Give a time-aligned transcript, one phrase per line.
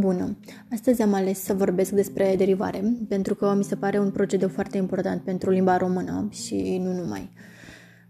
[0.00, 0.36] Bună!
[0.72, 4.76] Astăzi am ales să vorbesc despre derivare, pentru că mi se pare un procedeu foarte
[4.76, 7.30] important pentru limba română și nu numai.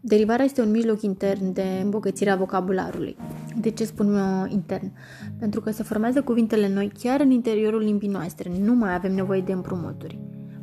[0.00, 3.16] Derivarea este un mijloc intern de îmbogățire a vocabularului.
[3.60, 4.92] De ce spun uh, intern?
[5.38, 9.40] Pentru că se formează cuvintele noi chiar în interiorul limbii noastre, nu mai avem nevoie
[9.40, 10.18] de împrumuturi.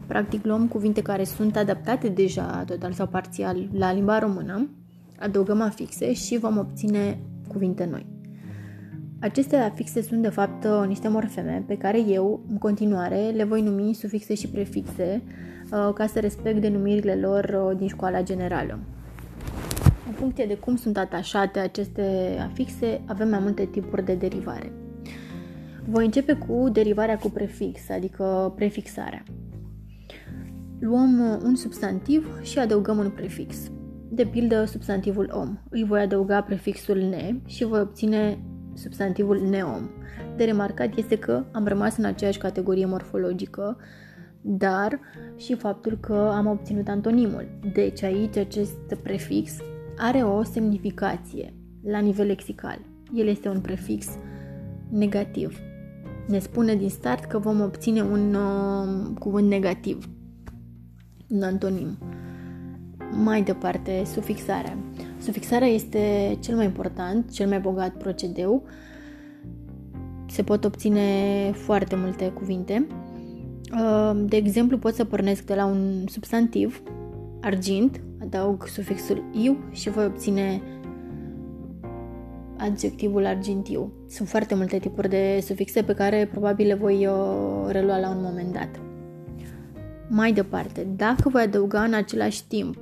[0.07, 4.69] Practic luăm cuvinte care sunt adaptate deja total sau parțial la limba română,
[5.19, 8.12] adăugăm afixe și vom obține cuvinte noi.
[9.23, 13.93] Aceste afixe sunt de fapt niște morfeme pe care eu, în continuare, le voi numi
[13.93, 15.21] sufixe și prefixe
[15.71, 18.79] uh, ca să respect denumirile lor uh, din școala generală.
[20.07, 24.71] În funcție de cum sunt atașate aceste afixe, avem mai multe tipuri de derivare.
[25.89, 29.23] Voi începe cu derivarea cu prefix, adică prefixarea.
[30.79, 33.71] Luăm uh, un substantiv și adăugăm un prefix.
[34.09, 35.57] De pildă, substantivul om.
[35.69, 38.37] Îi voi adăuga prefixul ne și voi obține
[38.73, 39.89] substantivul neom.
[40.35, 43.77] De remarcat este că am rămas în aceeași categorie morfologică,
[44.41, 44.99] dar
[45.35, 47.47] și faptul că am obținut antonimul.
[47.73, 49.57] Deci aici acest prefix
[49.97, 52.79] are o semnificație la nivel lexical.
[53.13, 54.07] El este un prefix
[54.89, 55.59] negativ.
[56.27, 60.09] Ne spune din start că vom obține un uh, cuvânt negativ,
[61.29, 61.97] un antonim.
[63.23, 64.77] Mai departe, sufixarea.
[65.23, 68.63] Sufixarea este cel mai important, cel mai bogat procedeu.
[70.27, 71.01] Se pot obține
[71.53, 72.87] foarte multe cuvinte.
[73.73, 76.83] Uh, de exemplu, pot să pornesc de la un substantiv,
[77.41, 80.61] argint, adaug sufixul iu și voi obține
[82.57, 83.91] adjectivul argintiu.
[84.09, 88.21] Sunt foarte multe tipuri de sufixe pe care probabil le voi uh, relua la un
[88.21, 88.79] moment dat.
[90.09, 92.77] Mai departe, dacă voi adăuga în același timp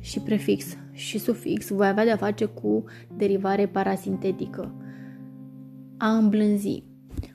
[0.00, 2.84] și prefix și sufix, voi avea de-a face cu
[3.16, 4.74] derivare parasintetică.
[5.96, 6.84] A îmblânzi.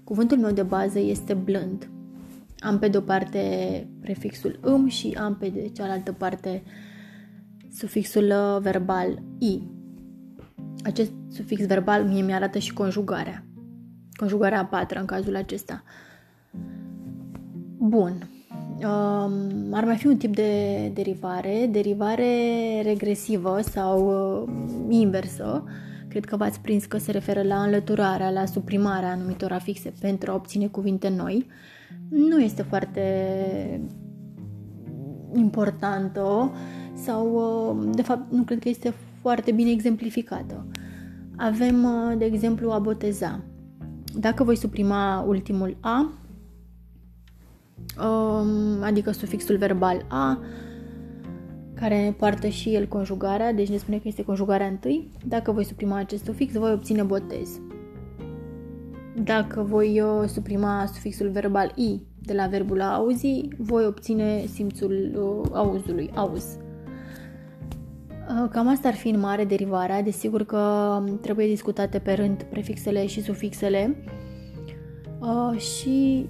[0.03, 1.89] Cuvântul meu de bază este blând.
[2.59, 6.63] Am pe de-o parte prefixul îm și am pe de cealaltă parte
[7.71, 9.61] sufixul uh, verbal i.
[10.83, 13.45] Acest sufix verbal mie mi-arată și conjugarea.
[14.15, 15.83] Conjugarea a patra în cazul acesta.
[17.77, 18.27] Bun.
[18.77, 22.31] Um, ar mai fi un tip de derivare, derivare
[22.83, 24.07] regresivă sau
[24.41, 25.63] uh, inversă.
[26.07, 30.35] Cred că v-ați prins că se referă la înlăturarea, la suprimarea anumitor afixe pentru a
[30.35, 31.47] obține cuvinte noi.
[32.09, 33.01] Nu este foarte
[35.33, 36.51] importantă
[36.93, 40.65] sau, uh, de fapt, nu cred că este foarte bine exemplificată.
[41.35, 43.43] Avem, uh, de exemplu, a boteza.
[44.19, 46.11] Dacă voi suprima ultimul a, um,
[48.81, 50.39] adică sufixul verbal a,
[51.73, 55.11] care poartă și el conjugarea, deci ne spune că este conjugarea întâi.
[55.25, 57.59] Dacă voi suprima acest sufix, voi obține botez.
[59.23, 65.11] Dacă voi uh, suprima sufixul verbal i de la verbul a auzi, voi obține simțul
[65.15, 66.57] uh, auzului, auz.
[68.29, 70.57] Uh, cam asta ar fi în mare derivarea, desigur că
[70.99, 73.95] um, trebuie discutate pe rând prefixele și sufixele
[75.19, 76.29] uh, și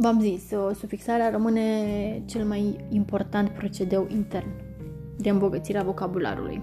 [0.00, 1.62] v-am zis, uh, sufixarea rămâne
[2.26, 4.48] cel mai important procedeu intern
[5.16, 6.62] de îmbogățire a vocabularului.